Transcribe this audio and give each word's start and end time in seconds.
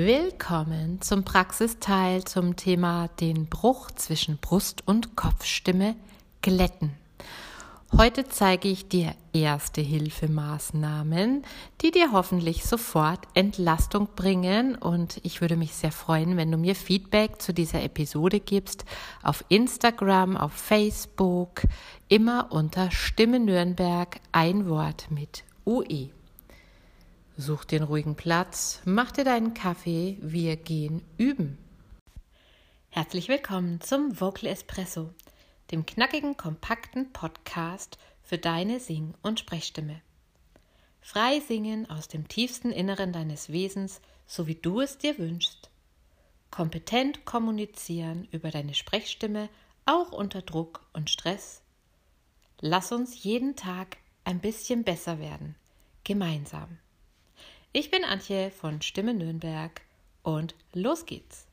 Willkommen 0.00 1.00
zum 1.00 1.24
Praxisteil 1.24 2.22
zum 2.22 2.54
Thema 2.54 3.08
den 3.18 3.46
Bruch 3.46 3.90
zwischen 3.90 4.38
Brust- 4.38 4.84
und 4.86 5.16
Kopfstimme 5.16 5.96
glätten. 6.40 6.92
Heute 7.96 8.28
zeige 8.28 8.68
ich 8.68 8.86
dir 8.86 9.16
erste 9.32 9.80
Hilfemaßnahmen, 9.80 11.42
die 11.80 11.90
dir 11.90 12.12
hoffentlich 12.12 12.64
sofort 12.64 13.26
Entlastung 13.34 14.06
bringen 14.14 14.76
und 14.76 15.18
ich 15.24 15.40
würde 15.40 15.56
mich 15.56 15.74
sehr 15.74 15.90
freuen, 15.90 16.36
wenn 16.36 16.52
du 16.52 16.58
mir 16.58 16.76
Feedback 16.76 17.42
zu 17.42 17.52
dieser 17.52 17.82
Episode 17.82 18.38
gibst 18.38 18.84
auf 19.24 19.44
Instagram, 19.48 20.36
auf 20.36 20.52
Facebook, 20.52 21.62
immer 22.06 22.52
unter 22.52 22.92
Stimme 22.92 23.40
Nürnberg 23.40 24.20
ein 24.30 24.68
Wort 24.68 25.10
mit 25.10 25.42
UE. 25.66 26.10
Such 27.40 27.66
den 27.66 27.84
ruhigen 27.84 28.16
Platz, 28.16 28.82
mach 28.84 29.12
dir 29.12 29.22
deinen 29.22 29.54
Kaffee, 29.54 30.18
wir 30.20 30.56
gehen 30.56 31.04
üben. 31.18 31.56
Herzlich 32.88 33.28
willkommen 33.28 33.80
zum 33.80 34.20
Vocal 34.20 34.48
Espresso, 34.48 35.10
dem 35.70 35.86
knackigen, 35.86 36.36
kompakten 36.36 37.12
Podcast 37.12 37.96
für 38.24 38.38
deine 38.38 38.80
Sing- 38.80 39.14
und 39.22 39.38
Sprechstimme. 39.38 40.02
Frei 41.00 41.38
singen 41.38 41.88
aus 41.88 42.08
dem 42.08 42.26
tiefsten 42.26 42.72
Inneren 42.72 43.12
deines 43.12 43.52
Wesens, 43.52 44.00
so 44.26 44.48
wie 44.48 44.56
du 44.56 44.80
es 44.80 44.98
dir 44.98 45.16
wünschst. 45.16 45.70
Kompetent 46.50 47.24
kommunizieren 47.24 48.26
über 48.32 48.50
deine 48.50 48.74
Sprechstimme, 48.74 49.48
auch 49.86 50.10
unter 50.10 50.42
Druck 50.42 50.84
und 50.92 51.08
Stress. 51.08 51.62
Lass 52.60 52.90
uns 52.90 53.22
jeden 53.22 53.54
Tag 53.54 53.98
ein 54.24 54.40
bisschen 54.40 54.82
besser 54.82 55.20
werden, 55.20 55.54
gemeinsam. 56.02 56.78
Ich 57.80 57.92
bin 57.92 58.02
Antje 58.02 58.50
von 58.50 58.82
Stimme 58.82 59.14
Nürnberg 59.14 59.82
und 60.24 60.56
los 60.74 61.06
geht's. 61.06 61.46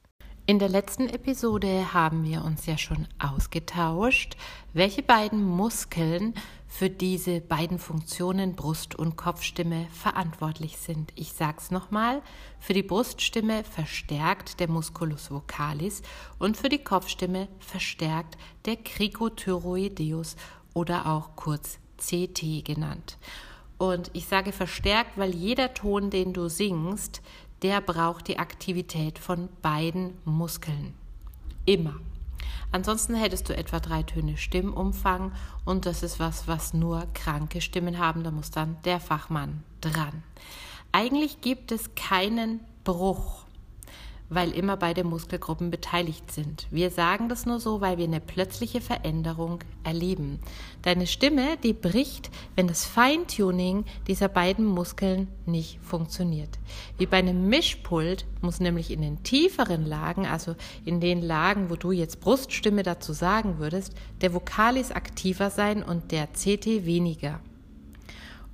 In 0.47 0.57
der 0.57 0.69
letzten 0.69 1.07
Episode 1.07 1.93
haben 1.93 2.23
wir 2.23 2.43
uns 2.43 2.65
ja 2.65 2.79
schon 2.79 3.07
ausgetauscht, 3.19 4.35
welche 4.73 5.03
beiden 5.03 5.43
Muskeln 5.43 6.33
für 6.67 6.89
diese 6.89 7.41
beiden 7.41 7.77
Funktionen 7.77 8.55
Brust- 8.55 8.95
und 8.95 9.17
Kopfstimme 9.17 9.85
verantwortlich 9.91 10.77
sind. 10.77 11.13
Ich 11.13 11.31
sag's 11.31 11.69
nochmal, 11.69 12.23
für 12.59 12.73
die 12.73 12.81
Bruststimme 12.81 13.63
verstärkt 13.63 14.59
der 14.59 14.67
Musculus 14.67 15.29
vocalis 15.29 16.01
und 16.39 16.57
für 16.57 16.69
die 16.69 16.83
Kopfstimme 16.83 17.49
verstärkt 17.59 18.35
der 18.65 18.77
Cricothyroideus 18.77 20.37
oder 20.73 21.05
auch 21.05 21.35
kurz 21.35 21.77
CT 21.97 22.65
genannt. 22.65 23.19
Und 23.77 24.09
ich 24.13 24.27
sage 24.27 24.51
verstärkt, 24.51 25.17
weil 25.17 25.35
jeder 25.35 25.73
Ton, 25.73 26.09
den 26.09 26.33
du 26.33 26.47
singst, 26.49 27.21
der 27.61 27.81
braucht 27.81 28.27
die 28.27 28.39
Aktivität 28.39 29.19
von 29.19 29.49
beiden 29.61 30.17
Muskeln. 30.23 30.93
Immer. 31.65 31.95
Ansonsten 32.71 33.15
hättest 33.15 33.49
du 33.49 33.55
etwa 33.55 33.79
drei 33.79 34.03
Töne 34.03 34.37
Stimmumfang 34.37 35.31
und 35.63 35.85
das 35.85 36.03
ist 36.03 36.19
was, 36.19 36.47
was 36.47 36.73
nur 36.73 37.07
kranke 37.13 37.61
Stimmen 37.61 37.97
haben. 37.97 38.23
Da 38.23 38.31
muss 38.31 38.51
dann 38.51 38.77
der 38.83 38.99
Fachmann 38.99 39.63
dran. 39.81 40.23
Eigentlich 40.91 41.41
gibt 41.41 41.71
es 41.71 41.95
keinen 41.95 42.59
Bruch 42.83 43.44
weil 44.29 44.51
immer 44.51 44.77
beide 44.77 45.03
Muskelgruppen 45.03 45.71
beteiligt 45.71 46.31
sind. 46.31 46.67
Wir 46.71 46.89
sagen 46.89 47.29
das 47.29 47.45
nur 47.45 47.59
so, 47.59 47.81
weil 47.81 47.97
wir 47.97 48.05
eine 48.05 48.19
plötzliche 48.19 48.81
Veränderung 48.81 49.59
erleben. 49.83 50.39
Deine 50.81 51.07
Stimme, 51.07 51.57
die 51.63 51.73
bricht, 51.73 52.31
wenn 52.55 52.67
das 52.67 52.85
Feintuning 52.85 53.85
dieser 54.07 54.27
beiden 54.27 54.65
Muskeln 54.65 55.27
nicht 55.45 55.79
funktioniert. 55.81 56.59
Wie 56.97 57.05
bei 57.05 57.17
einem 57.17 57.47
Mischpult 57.47 58.25
muss 58.41 58.59
nämlich 58.59 58.91
in 58.91 59.01
den 59.01 59.23
tieferen 59.23 59.85
Lagen, 59.85 60.25
also 60.25 60.55
in 60.85 60.99
den 60.99 61.21
Lagen, 61.21 61.69
wo 61.69 61.75
du 61.75 61.91
jetzt 61.91 62.19
Bruststimme 62.19 62.83
dazu 62.83 63.13
sagen 63.13 63.59
würdest, 63.59 63.93
der 64.21 64.33
Vokalis 64.33 64.91
aktiver 64.91 65.49
sein 65.49 65.83
und 65.83 66.11
der 66.11 66.27
CT 66.27 66.85
weniger. 66.85 67.39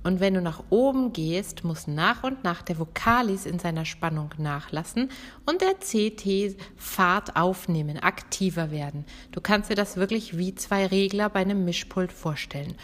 Und 0.02 0.20
wenn 0.20 0.34
du 0.34 0.42
nach 0.42 0.64
oben 0.70 1.12
gehst, 1.12 1.64
muss 1.64 1.86
nach 1.86 2.24
und 2.24 2.42
nach 2.42 2.62
der 2.62 2.78
Vokalis 2.78 3.46
in 3.46 3.58
seiner 3.58 3.84
Spannung 3.84 4.30
nachlassen 4.38 5.10
und 5.46 5.60
der 5.60 5.74
CT 5.74 6.56
Fahrt 6.76 7.36
aufnehmen, 7.36 7.98
aktiver 7.98 8.70
werden. 8.70 9.04
Du 9.30 9.40
kannst 9.40 9.70
dir 9.70 9.76
das 9.76 9.96
wirklich 9.96 10.36
wie 10.36 10.54
zwei 10.54 10.86
Regler 10.86 11.28
bei 11.28 11.40
einem 11.40 11.64
Mischpult 11.64 12.12
vorstellen. 12.12 12.74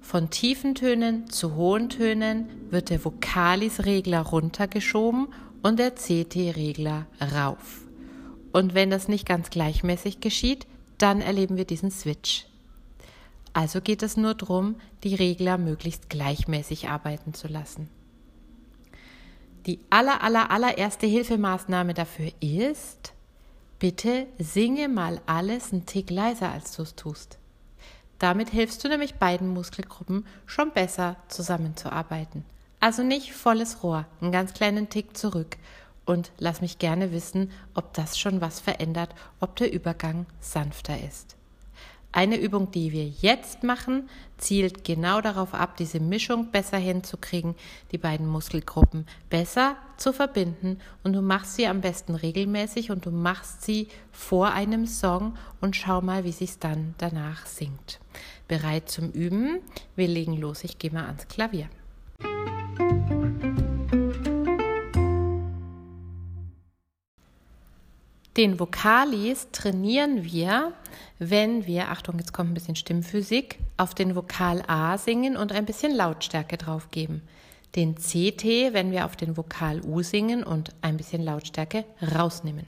Von 0.00 0.30
tiefen 0.30 0.74
Tönen 0.74 1.30
zu 1.30 1.54
hohen 1.54 1.88
Tönen 1.88 2.48
wird 2.70 2.90
der 2.90 3.04
Vokalis-Regler 3.04 4.20
runtergeschoben 4.20 5.28
und 5.62 5.78
der 5.78 5.92
CT-Regler 5.92 7.06
rauf. 7.34 7.80
Und 8.52 8.74
wenn 8.74 8.90
das 8.90 9.08
nicht 9.08 9.26
ganz 9.26 9.50
gleichmäßig 9.50 10.20
geschieht, 10.20 10.66
dann 10.98 11.20
erleben 11.20 11.56
wir 11.56 11.64
diesen 11.64 11.90
Switch. 11.90 12.46
Also 13.54 13.80
geht 13.80 14.02
es 14.02 14.16
nur 14.16 14.34
darum, 14.34 14.76
die 15.04 15.14
Regler 15.14 15.58
möglichst 15.58 16.10
gleichmäßig 16.10 16.88
arbeiten 16.88 17.34
zu 17.34 17.48
lassen. 17.48 17.88
Die 19.66 19.78
aller, 19.88 20.22
aller, 20.22 20.50
allererste 20.50 21.06
Hilfemaßnahme 21.06 21.94
dafür 21.94 22.32
ist, 22.40 23.14
bitte 23.78 24.26
singe 24.38 24.88
mal 24.88 25.20
alles 25.26 25.72
einen 25.72 25.86
Tick 25.86 26.10
leiser, 26.10 26.50
als 26.50 26.76
du 26.76 26.82
es 26.82 26.96
tust. 26.96 27.38
Damit 28.18 28.50
hilfst 28.50 28.82
du 28.84 28.88
nämlich 28.88 29.14
beiden 29.14 29.48
Muskelgruppen 29.48 30.26
schon 30.46 30.72
besser 30.72 31.16
zusammenzuarbeiten. 31.28 32.44
Also 32.80 33.02
nicht 33.02 33.32
volles 33.32 33.82
Rohr, 33.82 34.04
einen 34.20 34.32
ganz 34.32 34.52
kleinen 34.52 34.88
Tick 34.88 35.16
zurück 35.16 35.56
und 36.04 36.32
lass 36.38 36.60
mich 36.60 36.78
gerne 36.78 37.12
wissen, 37.12 37.50
ob 37.74 37.94
das 37.94 38.18
schon 38.18 38.40
was 38.40 38.60
verändert, 38.60 39.14
ob 39.40 39.56
der 39.56 39.72
Übergang 39.72 40.26
sanfter 40.40 41.00
ist. 41.00 41.36
Eine 42.16 42.38
Übung, 42.38 42.70
die 42.70 42.92
wir 42.92 43.08
jetzt 43.08 43.64
machen, 43.64 44.08
zielt 44.38 44.84
genau 44.84 45.20
darauf 45.20 45.52
ab, 45.52 45.76
diese 45.76 45.98
Mischung 45.98 46.52
besser 46.52 46.78
hinzukriegen, 46.78 47.56
die 47.90 47.98
beiden 47.98 48.28
Muskelgruppen 48.28 49.04
besser 49.30 49.74
zu 49.96 50.12
verbinden 50.12 50.78
und 51.02 51.12
du 51.12 51.22
machst 51.22 51.56
sie 51.56 51.66
am 51.66 51.80
besten 51.80 52.14
regelmäßig 52.14 52.92
und 52.92 53.04
du 53.04 53.10
machst 53.10 53.62
sie 53.62 53.88
vor 54.12 54.52
einem 54.52 54.86
Song 54.86 55.36
und 55.60 55.74
schau 55.74 56.02
mal, 56.02 56.22
wie 56.22 56.30
sich's 56.30 56.60
dann 56.60 56.94
danach 56.98 57.46
singt. 57.46 57.98
Bereit 58.46 58.88
zum 58.88 59.10
Üben? 59.10 59.58
Wir 59.96 60.06
legen 60.06 60.36
los. 60.36 60.62
Ich 60.62 60.78
gehe 60.78 60.92
mal 60.92 61.06
ans 61.06 61.26
Klavier. 61.26 61.68
Den 68.36 68.58
Vokalis 68.58 69.46
trainieren 69.52 70.24
wir, 70.24 70.72
wenn 71.20 71.66
wir, 71.66 71.90
Achtung, 71.90 72.18
jetzt 72.18 72.32
kommt 72.32 72.50
ein 72.50 72.54
bisschen 72.54 72.74
Stimmphysik, 72.74 73.60
auf 73.76 73.94
den 73.94 74.16
Vokal 74.16 74.64
A 74.66 74.98
singen 74.98 75.36
und 75.36 75.52
ein 75.52 75.64
bisschen 75.64 75.94
Lautstärke 75.94 76.56
drauf 76.56 76.90
geben. 76.90 77.22
Den 77.76 77.94
CT, 77.94 78.72
wenn 78.72 78.90
wir 78.90 79.04
auf 79.04 79.14
den 79.14 79.36
Vokal 79.36 79.82
U 79.82 80.02
singen 80.02 80.42
und 80.42 80.74
ein 80.80 80.96
bisschen 80.96 81.22
Lautstärke 81.22 81.84
rausnehmen. 82.16 82.66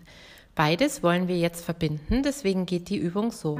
Beides 0.55 1.03
wollen 1.03 1.27
wir 1.27 1.37
jetzt 1.37 1.65
verbinden, 1.65 2.23
deswegen 2.23 2.65
geht 2.65 2.89
die 2.89 2.99
Übung 2.99 3.33
so. 3.33 3.59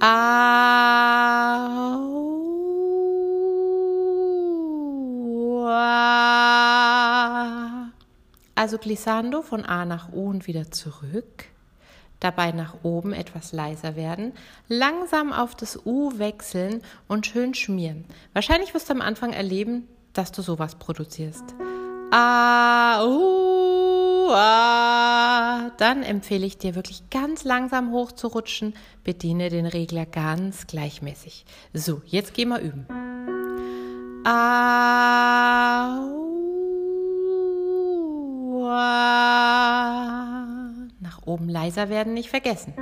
Au, 0.00 2.02
also 8.62 8.78
glissando 8.78 9.42
von 9.42 9.64
A 9.64 9.84
nach 9.84 10.12
U 10.12 10.30
und 10.30 10.46
wieder 10.46 10.70
zurück. 10.70 11.46
Dabei 12.20 12.52
nach 12.52 12.76
oben 12.84 13.12
etwas 13.12 13.52
leiser 13.52 13.96
werden, 13.96 14.34
langsam 14.68 15.32
auf 15.32 15.56
das 15.56 15.84
U 15.84 16.16
wechseln 16.18 16.80
und 17.08 17.26
schön 17.26 17.54
schmieren. 17.54 18.04
Wahrscheinlich 18.34 18.72
wirst 18.72 18.88
du 18.88 18.92
am 18.92 19.00
Anfang 19.00 19.32
erleben, 19.32 19.88
dass 20.12 20.30
du 20.30 20.42
sowas 20.42 20.76
produzierst. 20.76 21.42
A, 22.12 23.04
U, 23.04 24.28
A. 24.30 25.70
Dann 25.78 26.04
empfehle 26.04 26.46
ich 26.46 26.56
dir 26.56 26.76
wirklich 26.76 27.10
ganz 27.10 27.42
langsam 27.42 27.90
hochzurutschen. 27.90 28.74
Bediene 29.02 29.48
den 29.48 29.66
Regler 29.66 30.06
ganz 30.06 30.68
gleichmäßig. 30.68 31.46
So, 31.74 32.00
jetzt 32.06 32.32
gehen 32.32 32.50
wir 32.50 32.60
üben. 32.60 32.86
A, 34.24 35.98
U, 35.98 36.31
nach 41.00 41.20
oben 41.24 41.48
leiser 41.48 41.88
werden 41.88 42.14
nicht 42.14 42.30
vergessen. 42.30 42.74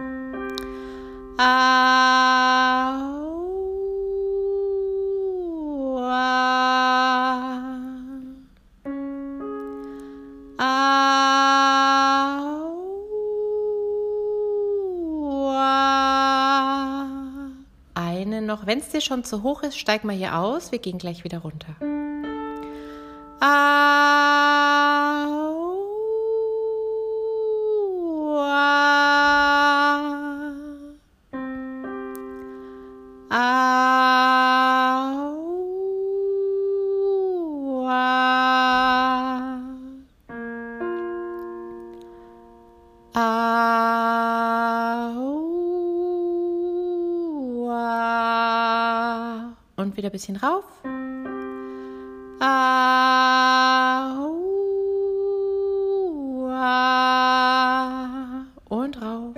Eine 17.94 18.42
noch, 18.42 18.66
wenn 18.66 18.80
es 18.80 18.90
dir 18.90 19.00
schon 19.00 19.24
zu 19.24 19.42
hoch 19.42 19.62
ist, 19.62 19.78
steig 19.78 20.04
mal 20.04 20.14
hier 20.14 20.36
aus. 20.36 20.72
Wir 20.72 20.78
gehen 20.78 20.98
gleich 20.98 21.24
wieder 21.24 21.38
runter. 21.38 21.74
Au. 23.40 24.49
Und 49.80 49.96
wieder 49.96 50.10
ein 50.10 50.12
bisschen 50.12 50.36
rauf. 50.36 50.64
Und 58.68 59.02
rauf. 59.02 59.34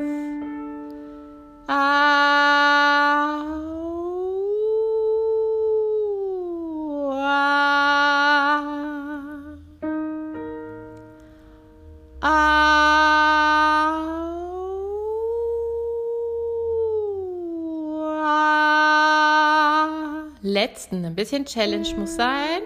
Letzten, 20.43 21.05
ein 21.05 21.15
bisschen 21.15 21.45
Challenge 21.47 21.89
muss 21.97 22.17
sein. 22.17 22.63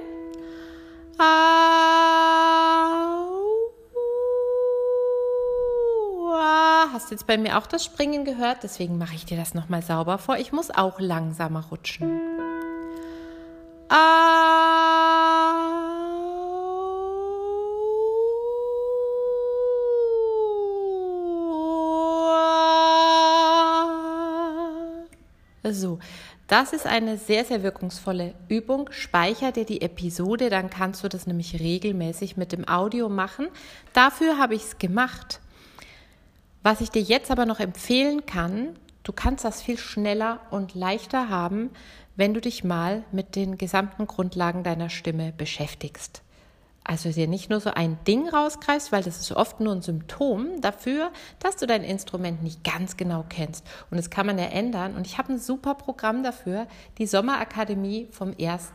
Hast 6.93 7.11
jetzt 7.11 7.27
bei 7.27 7.37
mir 7.37 7.59
auch 7.59 7.67
das 7.67 7.85
Springen 7.85 8.25
gehört, 8.25 8.63
deswegen 8.63 8.97
mache 8.97 9.15
ich 9.15 9.27
dir 9.27 9.37
das 9.37 9.53
nochmal 9.53 9.83
sauber 9.83 10.17
vor. 10.17 10.39
Ich 10.39 10.53
muss 10.53 10.71
auch 10.71 10.99
langsamer 10.99 11.67
rutschen. 11.71 12.19
So, 25.73 25.99
das 26.47 26.73
ist 26.73 26.87
eine 26.87 27.19
sehr, 27.19 27.45
sehr 27.45 27.63
wirkungsvolle 27.63 28.35
Übung. 28.49 28.89
Speicher 28.93 29.53
dir 29.53 29.65
die 29.65 29.83
Episode, 29.83 30.49
dann 30.49 30.71
kannst 30.71 31.03
du 31.03 31.09
das 31.09 31.27
nämlich 31.27 31.61
regelmäßig 31.61 32.37
mit 32.37 32.53
dem 32.53 32.69
Audio 32.69 33.09
machen. 33.09 33.49
Dafür 33.93 34.39
habe 34.39 34.55
ich 34.55 34.63
es 34.63 34.79
gemacht. 34.79 35.41
Was 36.63 36.81
ich 36.81 36.91
dir 36.91 37.03
jetzt 37.03 37.31
aber 37.31 37.47
noch 37.47 37.61
empfehlen 37.61 38.27
kann, 38.27 38.77
du 39.03 39.13
kannst 39.13 39.45
das 39.45 39.63
viel 39.63 39.79
schneller 39.79 40.41
und 40.51 40.75
leichter 40.75 41.29
haben, 41.29 41.71
wenn 42.17 42.33
du 42.33 42.41
dich 42.41 42.65
mal 42.65 43.05
mit 43.13 43.37
den 43.37 43.59
gesamten 43.59 44.07
Grundlagen 44.07 44.63
deiner 44.63 44.89
Stimme 44.89 45.33
beschäftigst. 45.37 46.23
Also 46.89 47.11
dir 47.11 47.27
nicht 47.27 47.51
nur 47.51 47.59
so 47.59 47.71
ein 47.71 47.99
Ding 48.07 48.29
rausgreifst, 48.29 48.93
weil 48.93 49.03
das 49.03 49.19
ist 49.19 49.33
oft 49.33 49.59
nur 49.59 49.75
ein 49.75 49.83
Symptom 49.83 50.61
dafür, 50.61 51.11
dass 51.41 51.57
du 51.57 51.67
dein 51.67 51.83
Instrument 51.83 52.45
nicht 52.45 52.63
ganz 52.63 52.97
genau 52.97 53.25
kennst. 53.29 53.67
Und 53.91 53.97
das 53.97 54.09
kann 54.09 54.27
man 54.27 54.39
ja 54.39 54.45
ändern. 54.45 54.95
Und 54.95 55.05
ich 55.05 55.19
habe 55.19 55.33
ein 55.33 55.39
super 55.41 55.75
Programm 55.75 56.23
dafür, 56.23 56.69
die 56.99 57.07
Sommerakademie 57.07 58.07
vom 58.13 58.35
1 58.41 58.73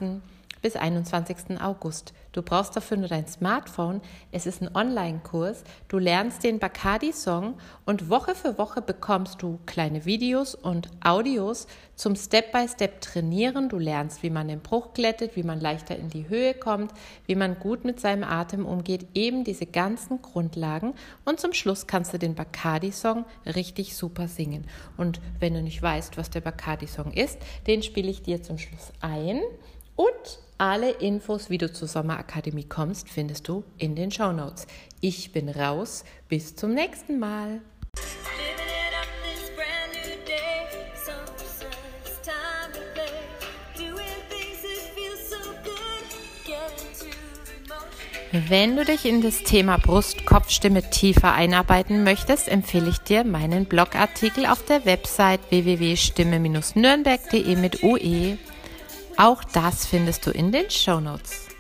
bis 0.62 0.76
21. 0.76 1.60
August. 1.62 2.14
Du 2.32 2.42
brauchst 2.42 2.76
dafür 2.76 2.98
nur 2.98 3.10
dein 3.10 3.28
Smartphone. 3.28 4.02
Es 4.32 4.46
ist 4.46 4.62
ein 4.62 4.74
Online-Kurs. 4.74 5.64
Du 5.90 5.98
lernst 5.98 6.44
den 6.44 6.60
Bacardi-Song 6.60 7.56
und 7.86 8.10
Woche 8.10 8.36
für 8.36 8.58
Woche 8.58 8.82
bekommst 8.82 9.42
du 9.42 9.60
kleine 9.66 10.06
Videos 10.06 10.56
und 10.56 10.90
Audios 11.04 11.68
zum 11.96 12.16
Step-by-Step 12.16 13.02
trainieren. 13.02 13.68
Du 13.68 13.78
lernst, 13.78 14.24
wie 14.24 14.30
man 14.30 14.48
den 14.48 14.62
Bruch 14.62 14.94
glättet, 14.94 15.36
wie 15.36 15.44
man 15.44 15.60
leichter 15.60 15.98
in 15.98 16.10
die 16.10 16.30
Höhe 16.30 16.54
kommt, 16.54 16.94
wie 17.26 17.36
man 17.36 17.60
gut 17.60 17.84
mit 17.84 18.00
seinem 18.00 18.24
Atem 18.24 18.66
umgeht. 18.66 19.08
Eben 19.14 19.44
diese 19.44 19.66
ganzen 19.66 20.22
Grundlagen. 20.22 20.94
Und 21.26 21.40
zum 21.40 21.54
Schluss 21.54 21.86
kannst 21.86 22.14
du 22.14 22.18
den 22.18 22.36
Bacardi-Song 22.36 23.26
richtig 23.46 23.98
super 23.98 24.28
singen. 24.30 24.66
Und 24.96 25.20
wenn 25.40 25.54
du 25.54 25.62
nicht 25.62 25.82
weißt, 25.82 26.18
was 26.18 26.30
der 26.30 26.42
Bacardi-Song 26.42 27.12
ist, 27.12 27.40
den 27.68 27.84
spiele 27.84 28.10
ich 28.10 28.22
dir 28.22 28.42
zum 28.42 28.58
Schluss 28.58 28.94
ein. 29.02 29.42
Und 30.02 30.40
alle 30.58 30.90
Infos, 30.90 31.52
wie 31.52 31.60
du 31.60 31.72
zur 31.72 31.88
Sommerakademie 31.88 32.64
kommst, 32.64 33.08
findest 33.08 33.48
du 33.48 33.64
in 33.78 33.94
den 33.94 34.10
Show 34.10 34.32
Notes. 34.32 34.66
Ich 35.00 35.32
bin 35.32 35.48
raus. 35.48 36.04
Bis 36.28 36.56
zum 36.56 36.74
nächsten 36.74 37.20
Mal. 37.20 37.62
Wenn 48.32 48.76
du 48.76 48.86
dich 48.86 49.06
in 49.06 49.22
das 49.22 49.44
Thema 49.44 49.78
Brust-Kopf-Stimme 49.78 50.90
tiefer 50.90 51.34
einarbeiten 51.34 52.04
möchtest, 52.04 52.48
empfehle 52.48 52.90
ich 52.90 52.98
dir 52.98 53.24
meinen 53.24 53.66
Blogartikel 53.66 54.48
auf 54.48 54.66
der 54.66 54.84
Website 54.86 55.42
www.stimme-nürnberg.de 55.52 57.56
mit 57.56 57.84
UE. 57.84 58.40
Auch 59.22 59.44
das 59.44 59.86
findest 59.86 60.26
du 60.26 60.32
in 60.32 60.52
den 60.52 60.72
Show 60.72 61.00
Notes. 61.00 61.51